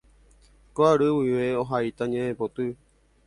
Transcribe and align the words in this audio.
Ko 0.75 0.81
ary 0.91 1.07
guive 1.17 1.47
ohaíta 1.61 2.03
ñe'ẽpoty. 2.11 2.67